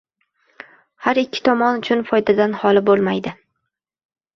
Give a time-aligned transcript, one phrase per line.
[1.07, 3.41] har ikki tomon uchun foydadan xoli bo‘lmaydi.